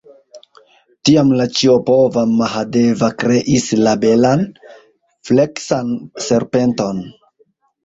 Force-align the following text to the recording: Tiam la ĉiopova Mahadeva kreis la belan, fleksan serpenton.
Tiam 1.09 1.27
la 1.41 1.45
ĉiopova 1.59 2.23
Mahadeva 2.39 3.11
kreis 3.25 3.69
la 3.83 3.95
belan, 4.07 4.43
fleksan 5.31 5.95
serpenton. 6.31 7.07